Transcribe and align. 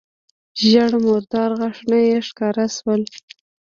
ژېړ 0.63 0.91
مردار 1.05 1.51
غاښونه 1.59 1.97
يې 2.05 2.11
راښکاره 2.21 2.65
سول. 2.77 3.01